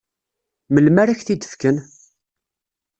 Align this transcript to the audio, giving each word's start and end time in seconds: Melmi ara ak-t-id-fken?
Melmi 0.73 0.99
ara 1.01 1.11
ak-t-id-fken? 1.13 1.77